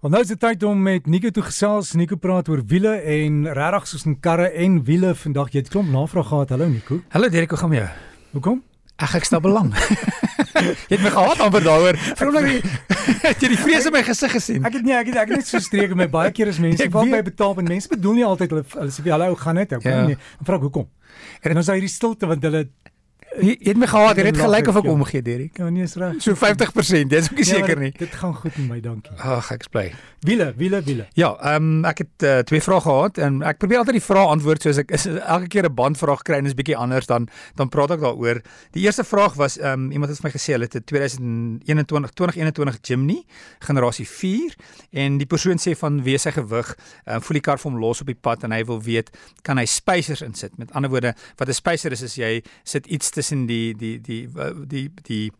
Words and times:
Want 0.00 0.14
nou 0.14 0.22
is 0.24 0.30
dit 0.32 0.38
tyd 0.40 0.62
om 0.64 0.78
met 0.82 1.06
Nico 1.12 1.28
te 1.28 1.42
gesels. 1.44 1.90
Nico 1.92 2.16
praat 2.16 2.48
oor 2.48 2.62
wiele 2.66 2.94
en 3.14 3.42
regtig 3.52 3.86
soos 3.88 4.06
'n 4.08 4.16
karre 4.20 4.48
en 4.48 4.82
wiele 4.84 5.14
vandag. 5.14 5.50
Jy 5.52 5.58
het 5.60 5.68
klomp 5.68 5.90
navraag 5.92 6.26
gehad. 6.26 6.48
Hallo 6.48 6.68
Nico. 6.68 7.00
Hallo 7.08 7.28
Derek, 7.28 7.50
hoe 7.50 7.58
gaan 7.58 7.72
jy? 7.72 7.88
Hoekom? 8.32 8.62
Ag 8.96 9.14
ek 9.14 9.24
staan 9.24 9.42
belang. 9.42 9.74
jy 10.88 10.96
het 10.96 11.02
my 11.02 11.10
gehad 11.10 11.40
amper 11.40 11.62
daaroor. 11.62 11.96
Vrolik 12.16 12.64
het 13.28 13.40
jy 13.42 13.48
die 13.48 13.58
vrees 13.60 13.84
in 13.84 13.92
my 13.92 14.02
gesig 14.02 14.32
gesien. 14.32 14.64
Ek 14.64 14.72
het 14.72 14.82
nie 14.82 14.94
ek 14.96 15.06
het 15.06 15.16
ek 15.16 15.28
het 15.28 15.36
net 15.36 15.46
so 15.46 15.58
streek 15.58 15.94
met 15.94 16.10
baie 16.10 16.32
keer 16.32 16.48
as 16.48 16.58
mense 16.66 16.88
wat 16.88 17.06
my 17.06 17.22
betaal 17.22 17.58
en 17.58 17.64
mense 17.68 17.88
bedoel 17.88 18.14
nie 18.14 18.24
altyd 18.24 18.50
hulle 18.50 18.64
hulle 18.72 18.90
sê 18.90 19.04
hallo, 19.10 19.34
gaan 19.36 19.54
dit? 19.56 19.72
Ek 19.72 19.82
Ja. 19.84 20.06
nee. 20.06 20.16
Dan 20.16 20.44
vra 20.48 20.56
ek 20.56 20.62
hoekom? 20.62 20.88
En 21.42 21.48
dan 21.52 21.58
is 21.60 21.66
daar 21.66 21.76
hierdie 21.76 21.92
stilte 21.92 22.26
want 22.26 22.42
hulle 22.42 22.68
Jy, 23.40 23.56
jy 23.60 23.68
het 23.68 23.76
my 23.76 23.86
gehad, 23.86 24.16
jy 24.16 24.24
het 24.24 24.36
gelyk 24.36 24.68
of 24.68 24.76
ek, 24.76 24.84
omgee 24.84 25.22
Derek. 25.22 25.56
ja 25.58 25.68
nee, 25.70 25.82
is 25.82 25.94
reg. 25.96 26.14
So 26.22 26.34
50%, 26.34 27.08
dis 27.08 27.30
ook 27.30 27.38
nie 27.38 27.46
Ja, 27.46 27.54
seker 27.54 27.78
nie. 27.78 27.92
Dit 27.98 28.14
gaan 28.14 28.34
goed 28.34 28.56
met 28.58 28.68
my, 28.68 28.80
dankie. 28.80 29.12
Ag, 29.18 29.50
ek 29.52 29.60
is 29.60 29.68
bly. 29.68 29.92
Wiele, 30.20 30.52
wiele, 30.56 30.82
wiele. 30.82 31.06
Ja, 31.14 31.36
ehm 31.40 31.56
um, 31.80 31.84
ek 31.84 31.98
het 31.98 32.22
uh, 32.22 32.38
twee 32.44 32.60
vrae 32.60 32.80
gehad 32.80 33.18
en 33.18 33.42
ek 33.42 33.58
probeer 33.58 33.78
altyd 33.78 33.94
die 33.98 34.04
vrae 34.04 34.26
antwoord 34.26 34.62
soos 34.62 34.78
ek 34.78 34.90
is 34.90 35.06
elke 35.06 35.48
keer 35.48 35.64
'n 35.64 35.74
bandvraag 35.74 36.22
kry 36.22 36.36
en 36.38 36.46
is 36.46 36.54
bietjie 36.54 36.76
anders 36.76 37.06
dan 37.06 37.28
dan 37.56 37.68
praat 37.68 37.90
ek 37.90 38.00
daaroor. 38.00 38.42
Die 38.72 38.82
eerste 38.84 39.04
vraag 39.04 39.34
was 39.34 39.58
ehm 39.58 39.72
um, 39.72 39.90
iemand 39.92 40.10
het 40.10 40.20
vir 40.20 40.28
my 40.28 40.32
gesê 40.36 40.52
hulle 40.52 40.68
het 40.68 40.76
'n 40.76 40.84
2021 40.84 42.10
2021 42.10 42.78
Jimny 42.82 43.24
generasie 43.58 44.06
4 44.08 44.54
en 44.90 45.18
die 45.18 45.26
persoon 45.26 45.58
sê 45.58 45.74
van 45.78 46.02
wie 46.02 46.18
sy 46.18 46.30
gewig 46.36 46.74
um, 47.06 47.20
voel 47.20 47.38
die 47.38 47.44
kar 47.44 47.58
vir 47.58 47.70
hom 47.70 47.80
los 47.80 48.00
op 48.00 48.06
die 48.06 48.18
pad 48.20 48.44
en 48.44 48.52
hy 48.52 48.64
wil 48.64 48.80
weet 48.82 49.10
kan 49.42 49.58
hy 49.58 49.64
spacers 49.64 50.22
insit. 50.22 50.56
Met 50.58 50.72
ander 50.72 50.90
woorde, 50.90 51.14
wat 51.38 51.48
'n 51.48 51.52
spacer 51.54 51.92
is 51.92 52.02
is 52.02 52.14
jy 52.14 52.42
sit 52.64 52.86
iets 52.86 53.10
tussen 53.10 53.29
die 53.30 53.74
die 53.74 53.98
die 54.00 54.26
die 54.28 54.54
die, 54.66 54.90
die 55.02 55.32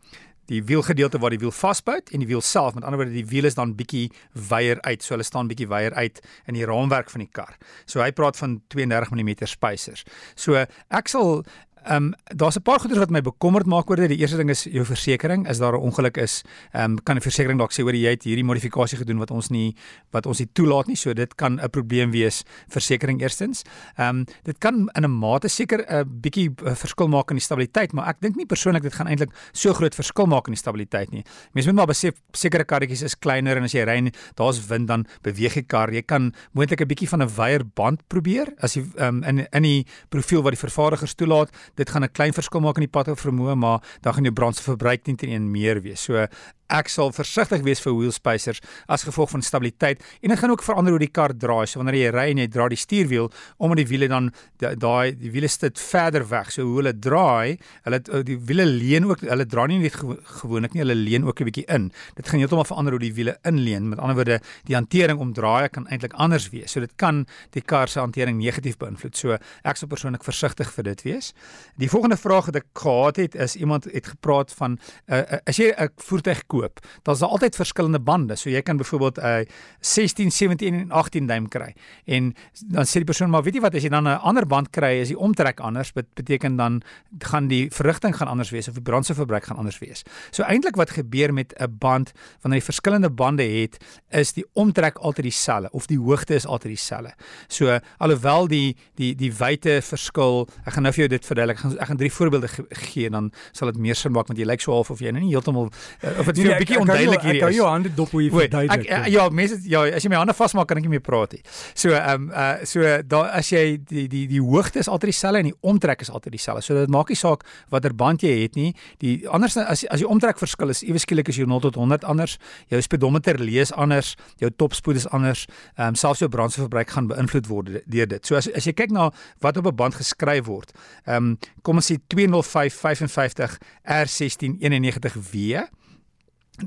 die 0.51 0.65
wielgedeelte 0.67 1.21
waar 1.23 1.31
die 1.31 1.39
wiel 1.39 1.55
vasbyt 1.55 2.11
en 2.11 2.25
die 2.25 2.29
wiel 2.31 2.43
self 2.43 2.75
met 2.75 2.85
ander 2.85 2.99
woorde 2.99 3.15
die 3.15 3.29
wiel 3.31 3.47
is 3.47 3.55
dan 3.55 3.77
bietjie 3.79 4.09
wyer 4.51 4.81
uit 4.83 5.05
so 5.05 5.15
hulle 5.15 5.27
staan 5.27 5.51
bietjie 5.51 5.69
wyer 5.71 5.95
uit 5.95 6.19
in 6.51 6.59
die 6.59 6.67
raamwerk 6.67 7.11
van 7.13 7.23
die 7.23 7.31
kar. 7.31 7.55
So 7.87 8.03
hy 8.03 8.11
praat 8.11 8.39
van 8.41 8.59
32 8.75 9.15
mm 9.15 9.31
spacers. 9.47 10.03
So 10.35 10.59
ek 10.59 11.13
sal 11.13 11.45
Ehm 11.85 12.05
um, 12.05 12.15
daar's 12.37 12.57
'n 12.57 12.63
paar 12.63 12.81
goeders 12.81 12.99
wat 12.99 13.11
my 13.11 13.21
bekommerd 13.21 13.67
maak 13.67 13.91
oor 13.91 13.97
dit. 13.97 14.09
Die 14.09 14.19
eerste 14.19 14.37
ding 14.37 14.51
is 14.51 14.65
jou 14.65 14.85
versekerings. 14.85 15.49
As 15.49 15.59
daar 15.59 15.73
'n 15.73 15.81
ongeluk 15.81 16.17
is, 16.17 16.43
ehm 16.73 16.85
um, 16.85 17.03
kan 17.03 17.15
die 17.15 17.23
versekerings 17.23 17.59
dalk 17.59 17.73
sê 17.73 17.83
hoor 17.83 17.95
jy 17.95 18.11
het 18.11 18.23
hierdie 18.23 18.45
modifikasie 18.45 18.99
gedoen 18.99 19.19
wat 19.19 19.31
ons 19.31 19.49
nie 19.49 19.75
wat 20.11 20.27
ons 20.27 20.39
nie 20.39 20.49
toelaat 20.53 20.87
nie. 20.87 20.97
So 20.97 21.13
dit 21.13 21.35
kan 21.35 21.61
'n 21.61 21.71
probleem 21.71 22.11
wees 22.11 22.45
versekerings 22.69 23.23
eerstens. 23.23 23.63
Ehm 23.97 24.09
um, 24.09 24.25
dit 24.45 24.59
kan 24.59 24.91
in 24.95 25.05
'n 25.05 25.11
mate 25.11 25.49
seker 25.49 25.85
'n 25.89 26.21
bietjie 26.21 26.51
uh, 26.65 26.75
verskil 26.75 27.09
maak 27.09 27.31
in 27.31 27.37
die 27.37 27.45
stabiliteit, 27.45 27.93
maar 27.93 28.09
ek 28.09 28.21
dink 28.21 28.37
nie 28.37 28.47
persoonlik 28.47 28.83
dit 28.83 28.95
gaan 28.95 29.07
eintlik 29.07 29.31
so 29.53 29.73
groot 29.73 29.95
verskil 29.95 30.27
maak 30.27 30.47
in 30.47 30.53
die 30.53 30.61
stabiliteit 30.61 31.11
nie. 31.11 31.25
Mense 31.53 31.69
moet 31.69 31.77
maar 31.77 31.87
besef 31.87 32.15
sekere 32.33 32.65
karretjies 32.65 33.03
is 33.03 33.19
kleiner 33.19 33.57
en 33.57 33.63
as 33.63 33.73
jy 33.73 33.85
ry 33.85 33.97
en 33.97 34.13
daar's 34.35 34.67
wind 34.67 34.89
dan 34.89 35.07
beweeg 35.23 35.55
die 35.55 35.63
kar. 35.63 35.93
Jy 35.93 36.03
kan 36.03 36.35
moontlik 36.53 36.81
'n 36.81 36.89
bietjie 36.89 37.09
van 37.09 37.23
'n 37.23 37.29
wyer 37.37 37.65
band 37.65 38.09
probeer 38.09 38.53
as 38.61 38.75
jy 38.75 38.85
ehm 38.97 39.23
um, 39.23 39.25
in 39.25 39.47
in 39.53 39.63
die 39.63 39.87
profiel 40.11 40.43
wat 40.43 40.53
die 40.53 40.67
vervaardigers 40.69 41.15
toelaat 41.15 41.51
dit 41.75 41.91
gaan 41.91 42.05
'n 42.05 42.13
klein 42.13 42.33
verskil 42.33 42.61
maak 42.61 42.77
in 42.77 42.89
die 42.89 42.95
pad 42.97 43.09
vermoë, 43.09 43.55
maar 43.55 43.81
dan 44.01 44.15
gaan 44.15 44.23
jou 44.23 44.35
brandstofverbruik 44.35 45.07
nie 45.07 45.17
teen 45.17 45.33
een 45.33 45.51
meer 45.51 45.83
wees. 45.83 46.03
So 46.03 46.27
ek 46.71 46.89
sal 46.89 47.13
versigtig 47.13 47.63
wees 47.67 47.81
vir 47.81 47.93
wheel 47.99 48.13
spacers 48.13 48.61
as 48.89 49.03
gevolg 49.05 49.31
van 49.31 49.43
stabiliteit 49.43 50.03
en 50.23 50.29
dit 50.31 50.39
gaan 50.39 50.51
ook 50.51 50.63
verander 50.63 50.93
hoe 50.93 50.99
die 51.03 51.11
kar 51.13 51.33
draai. 51.35 51.67
So 51.67 51.81
wanneer 51.81 51.95
jy 51.99 52.11
ry 52.15 52.31
en 52.31 52.39
jy 52.39 52.47
dra 52.49 52.69
die 52.69 52.77
stuurwiel 52.79 53.31
omdat 53.59 53.77
die 53.77 53.87
wiele 53.91 54.09
dan 54.09 54.31
da- 54.59 54.75
daai 54.75 55.13
die 55.19 55.31
wiele 55.31 55.49
sit 55.49 55.79
verder 55.79 56.25
weg. 56.31 56.51
So 56.53 56.63
hoe 56.63 56.77
hulle 56.81 56.93
draai, 56.99 57.59
hulle 57.85 58.01
uh, 58.13 58.23
die 58.23 58.39
wiele 58.39 58.67
leun 58.67 59.05
ook 59.11 59.21
hulle 59.21 59.47
dra 59.47 59.67
nie 59.67 59.79
net 59.79 59.95
gewo- 59.95 60.19
gewoonlik 60.43 60.75
nie, 60.75 60.83
hulle 60.85 60.95
leun 60.95 61.25
ook 61.25 61.41
'n 61.41 61.45
bietjie 61.51 61.67
in. 61.69 61.91
Dit 62.17 62.29
gaan 62.29 62.39
heeltemal 62.41 62.65
verander 62.65 62.93
hoe 62.93 63.01
die 63.01 63.15
wiele 63.15 63.37
inleun. 63.45 63.89
Met 63.89 63.99
ander 63.99 64.15
woorde, 64.17 64.41
die 64.67 64.75
hantering 64.75 65.19
om 65.19 65.33
draaie 65.33 65.69
kan 65.69 65.87
eintlik 65.89 66.13
anders 66.15 66.49
wees. 66.51 66.71
So 66.73 66.81
dit 66.81 66.93
kan 66.97 67.27
die 67.51 67.63
kar 67.63 67.89
se 67.89 67.99
hantering 68.01 68.39
negatief 68.39 68.77
beïnvloed. 68.79 69.17
So 69.17 69.39
ek 69.65 69.77
sou 69.77 69.87
persoonlik 69.89 70.23
versigtig 70.25 70.71
vir 70.73 70.85
dit 70.85 71.03
wees. 71.03 71.33
Die 71.79 71.89
volgende 71.89 72.17
vraag 72.17 72.47
wat 72.47 72.57
ek 72.57 72.67
gehad 72.75 73.17
het 73.17 73.35
is 73.35 73.57
iemand 73.57 73.85
het 73.85 74.07
gepraat 74.07 74.53
van 74.53 74.79
uh, 75.09 75.17
uh, 75.17 75.39
as 75.47 75.57
jy 75.57 75.73
'n 75.77 75.89
voertuig 75.97 76.47
koop, 76.47 76.60
dan 77.03 77.15
is 77.15 77.21
daar 77.21 77.29
altyd 77.29 77.57
verskillende 77.57 78.01
bande. 78.01 78.37
So 78.37 78.51
jy 78.51 78.63
kan 78.63 78.77
byvoorbeeld 78.77 79.19
'n 79.19 79.25
uh, 79.25 79.45
16, 79.81 80.31
17 80.31 80.75
en 80.75 80.91
18 80.91 81.27
duim 81.27 81.49
kry. 81.49 81.75
En 82.05 82.35
dan 82.67 82.85
sê 82.85 82.93
die 82.93 83.05
persoon 83.05 83.31
maar 83.31 83.43
weet 83.43 83.55
jy 83.55 83.61
wat 83.61 83.75
as 83.75 83.83
jy 83.83 83.89
dan 83.89 84.09
'n 84.09 84.21
ander 84.21 84.47
band 84.47 84.71
kry, 84.71 85.01
is 85.01 85.09
die 85.09 85.19
omtrek 85.19 85.61
anders, 85.61 85.93
bet 85.93 86.07
beteken 86.15 86.57
dan 86.57 86.83
gaan 87.19 87.49
die 87.49 87.71
verrigting 87.71 88.17
gaan 88.17 88.29
anders 88.29 88.51
wees 88.51 88.69
of 88.69 88.75
die 88.75 88.83
brandstofverbruik 88.83 89.45
gaan 89.45 89.57
anders 89.57 89.79
wees. 89.79 90.03
So 90.31 90.43
eintlik 90.43 90.77
wat 90.77 90.91
gebeur 90.91 91.33
met 91.33 91.55
'n 91.59 91.77
band 91.79 92.13
wanneer 92.41 92.61
jy 92.61 92.65
verskillende 92.65 93.11
bande 93.11 93.43
het, 93.43 93.79
is 94.11 94.33
die 94.33 94.45
omtrek 94.53 94.99
altyd 94.99 95.25
dieselfde 95.25 95.71
of 95.71 95.87
die 95.87 95.99
hoogte 95.99 96.35
is 96.35 96.47
altyd 96.47 96.71
dieselfde. 96.71 97.15
So 97.49 97.79
alhoewel 97.99 98.49
die 98.49 98.77
die 98.95 99.15
die 99.15 99.33
wyte 99.33 99.81
verskil, 99.83 100.49
ek 100.65 100.73
gaan 100.73 100.83
nou 100.83 100.93
vir 100.93 101.05
jou 101.07 101.09
dit 101.09 101.27
verduidelik. 101.27 101.57
Ek 101.57 101.63
gaan 101.63 101.79
ek 101.79 101.87
gaan 101.87 101.97
drie 101.97 102.13
voorbeelde 102.13 102.49
ge 102.49 102.65
gee 102.69 103.11
dan 103.11 103.33
sal 103.53 103.71
dit 103.73 103.81
meer 103.81 103.95
sin 103.95 104.13
maak 104.13 104.29
want 104.29 104.39
jy 104.39 104.47
lyk 104.47 104.61
so 104.61 104.73
half 104.73 104.91
of 104.91 105.01
jy 105.03 105.13
nou 105.15 105.23
nie 105.23 105.33
heeltemal 105.33 105.71
uh, 105.71 106.19
of 106.19 106.27
dit 106.27 106.43
jou 106.51 106.57
'n 106.57 106.63
bietjie 106.65 106.81
onduidelik 106.81 107.23
hierdie 107.23 107.41
Ek 107.41 107.47
hou 107.47 107.51
is. 107.51 107.57
jou 107.57 107.69
hande 107.69 107.95
dop 107.95 108.11
hoe 108.11 108.23
jy 108.23 108.29
ek 108.29 108.35
verduidelik. 108.35 108.91
uh, 108.91 109.07
ja, 109.07 109.29
mense 109.29 109.61
ja, 109.65 109.83
as 109.97 110.03
jy 110.05 110.11
my 110.11 110.17
hande 110.17 110.35
vasmaak 110.35 110.69
kan 110.69 110.77
ek 110.79 110.83
nie 110.85 110.91
meer 110.91 111.05
praat 111.07 111.33
nie. 111.33 111.43
So 111.75 111.91
ehm 111.91 112.29
um, 112.29 112.31
uh 112.31 112.65
so 112.65 112.81
daar 113.03 113.31
as 113.39 113.51
jy 113.51 113.79
die 113.85 114.07
die 114.09 114.27
die 114.27 114.41
hoogte 114.41 114.79
is 114.79 114.89
altyd 114.89 115.11
dieselfde 115.11 115.39
en 115.39 115.45
die 115.51 115.57
omtrek 115.61 116.01
is 116.01 116.11
altyd 116.11 116.33
dieselfde. 116.33 116.63
So 116.63 116.75
dit 116.75 116.91
maak 116.91 117.09
nie 117.09 117.17
saak 117.17 117.45
watter 117.71 117.95
band 117.95 118.23
jy 118.23 118.43
het 118.43 118.55
nie. 118.55 118.75
Die 118.99 119.29
anders 119.29 119.57
as 119.57 119.85
as 119.87 119.99
die 120.01 120.09
omtrek 120.09 120.39
verskil 120.39 120.69
is 120.69 120.83
ewe 120.83 120.99
skielik 120.99 121.29
is 121.29 121.37
jou 121.37 121.47
0 121.47 121.61
tot 121.61 121.75
100 121.75 122.05
anders. 122.05 122.39
Jou 122.69 122.81
speedometer 122.83 123.39
lees 123.39 123.73
anders, 123.73 124.17
jou 124.39 124.51
topspoed 124.51 124.97
is 124.97 125.09
anders. 125.09 125.47
Ehm 125.77 125.89
um, 125.89 125.95
selfs 125.95 126.21
jou 126.21 126.29
brandstofverbruik 126.29 126.91
gaan 126.91 127.07
beïnvloed 127.09 127.47
word 127.47 127.67
deur 127.87 128.07
dit. 128.07 128.27
So 128.27 128.37
as 128.37 128.49
as 128.53 128.65
jy 128.65 128.73
kyk 128.73 128.91
na 128.91 129.11
wat 129.41 129.57
op 129.57 129.67
'n 129.67 129.75
band 129.77 129.95
geskryf 129.95 130.45
word. 130.47 130.73
Ehm 131.07 131.17
um, 131.17 131.39
kom 131.63 131.77
ons 131.77 131.91
sê 131.93 131.97
205 132.07 132.75
55 132.75 133.59
R16 133.85 134.59
91W 134.61 135.69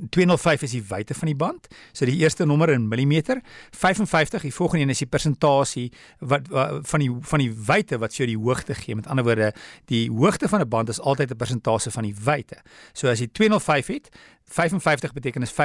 205 0.10 0.62
is 0.62 0.72
die 0.72 0.84
wyte 0.88 1.14
van 1.14 1.28
die 1.28 1.36
band. 1.36 1.68
So 1.92 2.06
die 2.06 2.18
eerste 2.22 2.46
nommer 2.46 2.70
in 2.70 2.88
millimeter. 2.88 3.42
55, 3.72 4.42
die 4.42 4.54
volgende 4.54 4.84
een 4.84 4.90
is 4.90 5.04
die 5.04 5.08
persentasie 5.08 5.92
wat, 6.20 6.48
wat 6.48 6.88
van 6.90 7.00
die 7.00 7.12
van 7.22 7.40
die 7.40 7.52
wyte 7.68 7.98
wat 7.98 8.16
jou 8.16 8.28
die 8.28 8.38
hoogte 8.38 8.76
gee. 8.76 8.96
Met 8.96 9.08
ander 9.08 9.26
woorde, 9.26 9.54
die 9.92 10.10
hoogte 10.12 10.50
van 10.50 10.62
'n 10.62 10.70
band 10.70 10.90
is 10.90 11.00
altyd 11.00 11.32
'n 11.32 11.38
persentasie 11.38 11.92
van 11.92 12.04
die 12.04 12.16
wyte. 12.24 12.58
So 12.94 13.08
as 13.08 13.20
jy 13.20 13.28
205 13.32 13.88
het, 13.88 14.10
55 14.54 15.14
beteken 15.14 15.42
is 15.42 15.52
55% 15.52 15.56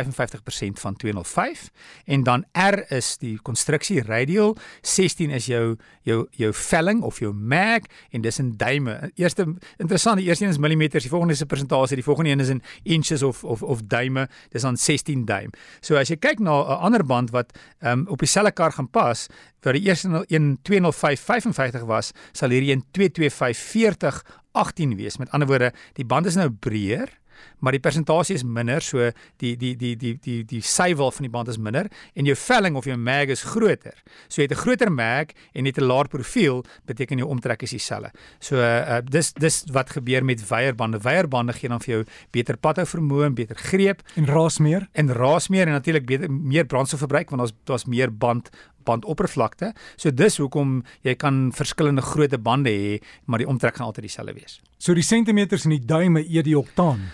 van 0.81 0.97
205 0.97 1.71
en 2.05 2.23
dan 2.23 2.45
R 2.53 2.93
is 2.93 3.17
die 3.21 3.39
konstruksie 3.43 4.03
radial, 4.03 4.57
16 4.81 5.31
is 5.31 5.47
jou 5.47 5.77
jou 6.03 6.27
jou 6.31 6.53
velling 6.55 7.03
of 7.03 7.19
jou 7.21 7.33
mag 7.33 7.85
en 8.11 8.25
dis 8.25 8.39
in 8.39 8.55
duime. 8.57 9.11
Eerste 9.15 9.45
interessant, 9.77 10.17
die 10.17 10.27
eerste 10.27 10.45
een 10.45 10.51
is 10.51 10.59
millimeters, 10.59 11.05
die 11.05 11.11
volgende 11.11 11.35
is 11.35 11.43
'n 11.43 11.47
persentasie, 11.47 11.97
die 11.97 12.05
volgende 12.05 12.31
een 12.31 12.41
is 12.41 12.49
in 12.49 12.63
inches 12.83 13.23
of 13.23 13.45
of 13.45 13.63
of 13.63 13.83
duime. 13.83 14.29
Dis 14.49 14.63
dan 14.63 14.77
16 14.77 15.25
duim. 15.25 15.51
So 15.81 15.97
as 15.97 16.09
jy 16.09 16.17
kyk 16.17 16.39
na 16.39 16.63
'n 16.63 16.81
ander 16.81 17.05
band 17.05 17.31
wat 17.31 17.59
um, 17.81 18.07
op 18.09 18.19
dieselfde 18.19 18.53
kar 18.53 18.73
gaan 18.73 18.91
pas, 18.91 19.27
waar 19.61 19.73
die 19.73 19.83
eerste 19.83 20.25
een 20.27 20.59
205 20.63 21.21
55 21.21 21.83
was, 21.83 22.13
sal 22.33 22.51
hierdie 22.51 22.73
een 22.73 22.85
225 22.91 23.57
40 23.59 24.25
18 24.53 24.97
wees. 24.97 25.17
Met 25.17 25.31
ander 25.31 25.49
woorde, 25.49 25.73
die 25.93 26.05
band 26.05 26.27
is 26.27 26.35
nou 26.35 26.51
breër 26.51 27.18
maar 27.59 27.73
die 27.73 27.83
persentasie 27.83 28.35
is 28.35 28.45
minder 28.45 28.83
so 28.83 29.11
die 29.43 29.57
die 29.57 29.75
die 29.77 29.97
die 29.97 30.15
die 30.23 30.45
die 30.45 30.61
sywil 30.63 31.11
van 31.11 31.27
die 31.27 31.33
band 31.33 31.49
is 31.49 31.59
minder 31.59 31.89
en 32.15 32.25
jou 32.25 32.37
velling 32.37 32.77
of 32.77 32.85
jou 32.85 32.97
mag 32.97 33.33
is 33.35 33.43
groter. 33.43 33.95
So 34.29 34.43
jy 34.43 34.49
het 34.49 34.57
'n 34.59 34.63
groter 34.63 34.93
mag 34.93 35.35
en 35.55 35.65
net 35.65 35.79
'n 35.79 35.85
laer 35.85 36.09
profiel 36.09 36.65
beteken 36.87 37.19
jou 37.19 37.29
omtrek 37.29 37.63
is 37.63 37.71
dieselfde. 37.71 38.11
So 38.41 38.57
uh, 38.57 39.01
dis 39.05 39.33
dis 39.33 39.65
wat 39.73 39.91
gebeur 39.91 40.25
met 40.25 40.49
weierbande. 40.49 40.99
Weierbande 40.99 41.53
gee 41.53 41.69
dan 41.69 41.81
vir 41.81 41.95
jou 41.95 42.05
beter 42.31 42.57
padhou 42.57 42.87
vermoë 42.87 43.25
en 43.27 43.35
beter 43.35 43.57
greep 43.57 44.03
En 44.15 44.27
raas 44.27 44.59
meer. 44.59 44.89
en 44.93 45.13
raas 45.13 45.49
meer 45.49 45.67
en 45.67 45.73
natuurlik 45.73 46.07
beter 46.07 46.31
meer 46.31 46.67
brandstofverbruik 46.67 47.31
want 47.31 47.41
daar's 47.41 47.53
daar's 47.65 47.85
meer 47.85 48.11
band 48.11 48.51
bandoppervlakte. 48.89 49.73
So 49.97 50.11
dis 50.15 50.39
hoekom 50.41 50.83
jy 51.07 51.15
kan 51.21 51.49
verskillende 51.57 52.03
grootte 52.03 52.39
bande 52.39 52.71
hê, 52.71 52.99
maar 53.27 53.43
die 53.43 53.49
omtrek 53.49 53.79
gaan 53.79 53.87
altyd 53.91 54.09
dieselfde 54.09 54.37
wees. 54.39 54.61
So 54.79 54.97
die 54.97 55.07
sentimeters 55.07 55.67
en 55.69 55.77
die 55.77 55.85
duime 55.85 56.25
eet 56.25 56.49
die 56.49 56.59
oktaan. 56.59 57.09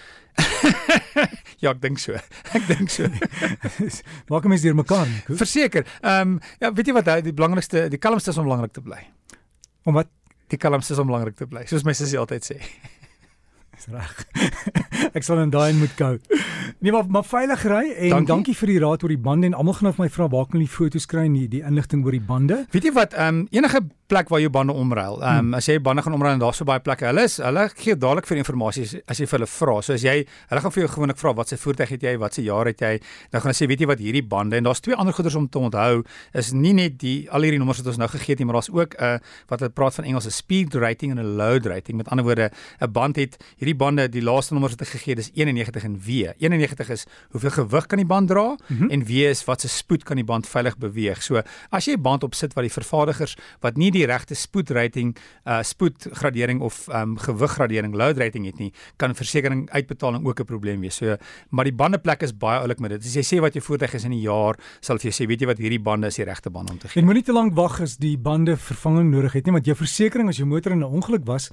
Ja, 1.65 1.71
ek 1.71 1.79
dink 1.81 2.01
so. 2.03 2.13
Ek 2.53 2.67
dink 2.69 2.91
so. 2.93 3.07
Maak 4.33 4.45
mense 4.51 4.67
deur 4.67 4.75
mekaar. 4.77 5.07
Nico. 5.09 5.39
Verseker. 5.41 5.87
Ehm 6.03 6.35
um, 6.35 6.41
ja, 6.61 6.69
weet 6.75 6.91
jy 6.91 6.97
wat 6.97 7.09
die 7.25 7.33
belangrikste 7.33 7.87
die 7.93 8.01
kalmste 8.03 8.35
is 8.35 8.41
om 8.43 8.45
belangrik 8.51 8.75
te 8.77 8.85
bly. 8.85 9.01
Om 9.89 9.97
wat 9.97 10.11
Die 10.53 10.61
kalmste 10.61 10.93
is 10.93 11.01
om 11.01 11.09
belangrik 11.09 11.39
te 11.39 11.47
bly, 11.49 11.65
soos 11.69 11.87
my 11.87 11.95
sussie 11.97 12.19
altyd 12.21 12.45
sê. 12.45 12.59
Is 13.79 13.87
reg. 13.93 14.27
ek 15.19 15.27
sal 15.27 15.43
in 15.43 15.51
daai 15.51 15.73
moet 15.79 15.95
gou. 15.99 16.15
Nee, 16.81 16.93
maar 16.93 17.09
maar 17.09 17.27
veilig 17.27 17.65
ry 17.71 17.85
en 17.93 18.11
dankie. 18.11 18.31
dankie 18.33 18.57
vir 18.61 18.73
die 18.75 18.79
raad 18.83 19.05
oor 19.05 19.13
die 19.15 19.21
bande 19.21 19.51
en 19.51 19.59
almal 19.59 19.77
gaan 19.79 19.91
nou 19.91 19.95
vir 19.97 20.05
my 20.05 20.11
vra 20.17 20.29
waar 20.33 20.47
kan 20.49 20.59
hulle 20.59 20.69
die 20.69 20.77
foto's 20.77 21.07
kry 21.11 21.27
en 21.29 21.37
die, 21.39 21.49
die 21.49 21.63
inligting 21.65 22.05
oor 22.05 22.17
die 22.17 22.25
bande? 22.25 22.65
Weet 22.75 22.91
jy 22.91 22.95
wat, 22.97 23.15
ehm 23.19 23.45
um, 23.45 23.47
enige 23.55 23.85
plek 24.07 24.29
waar 24.29 24.41
jou 24.41 24.51
bande 24.53 24.73
omruil. 24.73 25.17
Ehm 25.23 25.31
um, 25.31 25.39
hmm. 25.39 25.55
as 25.59 25.69
jy 25.69 25.79
bande 25.81 26.03
gaan 26.05 26.15
omruil 26.17 26.37
en 26.37 26.43
daar's 26.43 26.61
so 26.61 26.69
baie 26.69 26.83
plekke, 26.85 27.07
hulle 27.09 27.25
is 27.29 27.39
hulle 27.43 27.65
gee 27.73 27.97
dadelik 27.97 28.29
vir 28.29 28.41
inligting 28.43 28.67
as 29.09 29.21
jy 29.21 29.27
vir 29.27 29.39
hulle 29.39 29.49
vra. 29.49 29.77
So 29.83 29.95
as 29.97 30.05
jy 30.05 30.17
hulle 30.51 30.65
gaan 30.65 30.75
vir 30.75 30.85
jou 30.85 30.91
gewoonlik 30.95 31.21
vra 31.21 31.33
wat 31.41 31.53
se 31.53 31.59
voertuig 31.61 31.95
het 31.97 32.05
jy, 32.09 32.15
wat 32.21 32.37
se 32.37 32.45
jaar 32.45 32.69
het 32.69 32.85
jy, 32.85 32.93
dan 33.33 33.41
gaan 33.41 33.51
hulle 33.51 33.59
sê 33.59 33.69
weet 33.71 33.85
jy 33.85 33.89
wat 33.89 34.03
hierdie 34.05 34.25
bande 34.35 34.61
en 34.61 34.69
daar's 34.69 34.85
twee 34.85 34.97
ander 34.97 35.17
goeders 35.17 35.39
om 35.41 35.49
te 35.49 35.59
onthou 35.59 36.05
is 36.35 36.53
nie 36.53 36.75
net 36.77 36.99
die 37.01 37.17
al 37.31 37.47
hierdie 37.47 37.61
nommers 37.63 37.81
wat 37.83 37.93
ons 37.95 38.01
nou 38.03 38.11
gegee 38.13 38.35
het 38.35 38.43
nie, 38.43 38.49
maar 38.51 38.61
daar's 38.61 38.73
ook 38.73 38.95
'n 38.99 39.05
uh, 39.05 39.19
wat 39.49 39.61
hulle 39.61 39.73
praat 39.73 39.95
van 39.95 40.05
Engels 40.05 40.27
'n 40.27 40.31
speed 40.31 40.75
rating 40.75 41.13
en 41.13 41.19
'n 41.19 41.37
load 41.37 41.67
rating. 41.67 41.97
Met 41.97 42.09
ander 42.09 42.25
woorde, 42.25 42.51
'n 42.81 42.93
band 42.93 43.17
het 43.17 43.37
hierdie 43.65 43.79
bande, 43.81 44.07
die 44.13 44.23
laaste 44.25 44.55
nommers 44.55 44.75
wat 44.77 44.85
ek 44.85 44.93
gegee 44.99 45.15
het 45.15 45.23
is 45.25 45.31
91 45.33 45.87
en 45.89 45.97
W. 46.05 46.33
91 46.43 46.91
is 46.93 47.07
hoeveel 47.33 47.55
gewig 47.57 47.89
kan 47.89 48.01
die 48.01 48.09
band 48.09 48.29
dra 48.29 48.45
mm 48.53 48.77
-hmm. 48.77 48.91
en 48.91 49.05
W 49.09 49.25
is 49.31 49.45
wat 49.49 49.61
se 49.61 49.69
spoed 49.69 50.05
kan 50.05 50.17
die 50.21 50.25
band 50.25 50.47
veilig 50.47 50.77
beweeg. 50.79 51.23
So 51.23 51.43
as 51.71 51.87
jy 51.87 51.95
'n 51.97 52.03
band 52.03 52.23
opsit 52.23 52.55
wat 52.55 52.65
die 52.65 52.73
vervaardigers 52.73 53.37
wat 53.61 53.77
nie 53.77 53.91
die 53.91 54.07
regte 54.07 54.35
spoed 54.35 54.71
rating, 54.71 55.17
uh 55.45 55.63
spoedgradering 55.63 56.61
of 56.61 56.89
um 56.89 57.19
gewiggradering, 57.19 57.95
load 57.95 58.19
rating 58.19 58.47
het 58.47 58.59
nie, 58.59 58.73
kan 58.97 59.15
versekerings 59.15 59.71
uitbetaling 59.71 60.27
ook 60.27 60.41
'n 60.41 60.45
probleem 60.45 60.81
wees. 60.81 60.97
So 60.97 61.17
maar 61.51 61.65
die 61.65 61.75
bandeplek 61.75 62.23
is 62.23 62.37
baie 62.37 62.61
oulik 62.61 62.79
met 62.79 62.91
dit. 62.91 63.05
As 63.05 63.15
jy 63.15 63.23
sê 63.23 63.41
wat 63.41 63.55
jou 63.55 63.65
voertuig 63.65 63.95
is 63.95 64.05
in 64.05 64.13
'n 64.13 64.21
jaar, 64.21 64.59
sal 64.81 64.99
jy 64.99 65.11
sê 65.11 65.27
weet 65.27 65.41
jy 65.41 65.47
wat 65.47 65.59
hierdie 65.59 65.83
bande 65.83 66.07
is 66.07 66.17
die 66.17 66.25
regte 66.25 66.51
bande 66.51 66.73
om 66.73 66.79
te 66.79 66.89
gee. 66.89 67.01
Jy 67.01 67.07
moenie 67.07 67.25
te 67.25 67.33
lank 67.33 67.55
wag 67.55 67.81
as 67.81 67.97
die 67.97 68.19
bande 68.19 68.57
vervanging 68.57 69.11
nodig 69.11 69.33
het 69.33 69.47
nie, 69.47 69.53
want 69.53 69.67
jou 69.67 69.77
versekerings 69.77 70.29
as 70.29 70.37
jou 70.37 70.47
motor 70.47 70.73
in 70.73 70.79
'n 70.79 70.85
ongeluk 70.85 71.25
was, 71.27 71.51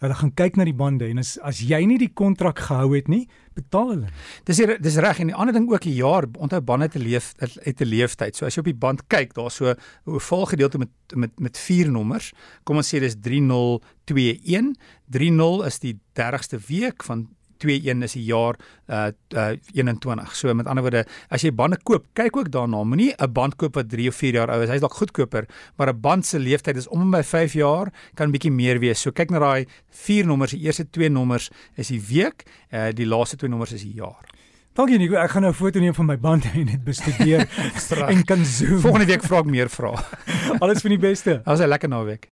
hulle 0.00 0.16
gaan 0.16 0.32
kyk 0.34 0.56
na 0.56 0.64
die 0.64 0.76
bande 0.76 1.08
en 1.10 1.20
as 1.22 1.36
as 1.46 1.60
jy 1.60 1.80
nie 1.88 1.98
die 2.00 2.10
kontrak 2.16 2.58
gehou 2.66 2.94
het 2.94 3.08
nie, 3.12 3.26
betaal 3.56 3.92
hulle. 3.92 4.12
Dis 4.48 4.60
hier 4.62 4.76
dis 4.80 4.98
reg 5.02 5.20
en 5.20 5.32
die 5.32 5.36
ander 5.36 5.54
ding 5.56 5.68
ook 5.70 5.86
'n 5.86 5.96
jaar 5.96 6.24
onthou 6.38 6.60
bande 6.60 6.88
te 6.88 6.98
leef 6.98 7.34
uit 7.40 7.80
'n 7.80 7.84
leeftyd. 7.84 8.36
So 8.36 8.46
as 8.46 8.54
jy 8.54 8.60
op 8.60 8.72
die 8.72 8.82
band 8.86 9.08
kyk, 9.08 9.34
daar's 9.34 9.56
so 9.56 9.70
'n 9.70 9.76
vol 10.18 10.46
gedeelte 10.46 10.78
met 10.78 10.90
met 11.14 11.40
met 11.40 11.58
vier 11.58 11.90
nommers. 11.90 12.32
Kom 12.64 12.76
ons 12.76 12.88
sê 12.88 13.00
dis 13.00 13.14
3021. 13.14 14.76
30 15.06 15.66
is 15.66 15.78
die 15.78 15.98
30ste 16.14 16.58
week 16.66 17.02
van 17.02 17.28
21 17.64 18.04
is 18.04 18.12
die 18.12 18.24
jaar 18.24 18.56
uh, 18.88 19.10
uh 19.36 19.52
21. 19.72 20.36
So 20.36 20.54
met 20.54 20.66
ander 20.66 20.82
woorde, 20.82 21.04
as 21.28 21.42
jy 21.42 21.52
bande 21.54 21.78
koop, 21.82 22.06
kyk 22.18 22.36
ook 22.36 22.50
daarna. 22.50 22.82
Moenie 22.84 23.12
'n 23.16 23.32
band 23.32 23.56
koop 23.56 23.74
wat 23.74 23.88
3 23.88 24.08
of 24.08 24.14
4 24.14 24.34
jaar 24.34 24.50
oud 24.50 24.62
is. 24.62 24.68
Hy's 24.68 24.80
dalk 24.80 24.94
goedkoper, 24.94 25.46
maar 25.76 25.88
'n 25.92 26.00
band 26.00 26.26
se 26.26 26.38
lewensduur 26.38 26.76
is 26.76 26.88
om 26.88 27.00
en 27.00 27.10
by 27.10 27.22
5 27.22 27.52
jaar, 27.52 27.92
kan 28.14 28.28
'n 28.28 28.32
bietjie 28.32 28.52
meer 28.52 28.78
wees. 28.78 29.00
So 29.00 29.10
kyk 29.10 29.30
na 29.30 29.38
daai 29.38 29.66
vier 29.90 30.26
nommers. 30.26 30.50
Die 30.50 30.60
eerste 30.60 30.90
twee 30.90 31.08
nommers 31.08 31.50
is 31.76 31.88
die 31.88 32.00
week, 32.00 32.44
uh 32.72 32.90
die 32.92 33.06
laaste 33.06 33.36
twee 33.36 33.50
nommers 33.50 33.72
is 33.72 33.82
die 33.82 33.94
jaar. 33.94 34.24
Dankie 34.78 34.98
Nico, 34.98 35.16
ek 35.18 35.30
gaan 35.30 35.42
nou 35.42 35.50
'n 35.50 35.56
foto 35.58 35.80
neem 35.80 35.94
van 35.94 36.06
my 36.06 36.18
bande 36.18 36.48
en 36.60 36.66
dit 36.66 36.84
bestudeer 36.84 37.48
en 38.06 38.24
kan 38.24 38.44
zoom. 38.44 38.78
Volgende 38.80 39.06
week 39.06 39.22
vra 39.22 39.38
ek 39.38 39.44
meer 39.46 39.68
vrae. 39.68 39.98
Alles 40.62 40.80
van 40.80 40.90
die 40.90 40.98
beste. 40.98 41.40
Alles 41.44 41.60
'n 41.60 41.68
lekker 41.68 41.88
naweek. 41.88 42.28